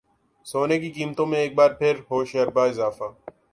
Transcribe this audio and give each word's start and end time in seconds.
سونے 0.45 0.77
کی 0.79 0.89
قیمتوں 0.91 1.25
میں 1.25 1.39
ایک 1.39 1.53
بار 1.55 1.71
پھر 1.79 1.99
ہوشربا 2.11 2.65
اضافہ 2.65 3.11